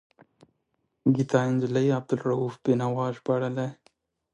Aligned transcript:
ګیتا 1.15 1.39
نجلي 1.51 1.85
عبدالرؤف 1.97 2.53
بینوا 2.63 3.05
ژباړلی. 3.15 3.69